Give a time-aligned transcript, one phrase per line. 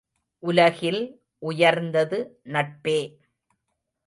[0.43, 0.99] உலகில்
[1.41, 2.19] உயர்ந்தது
[2.47, 2.99] நட்பே!